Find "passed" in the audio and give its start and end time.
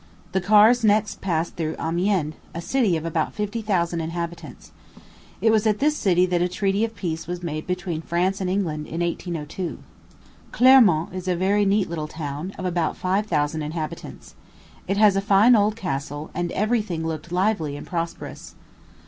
1.21-1.55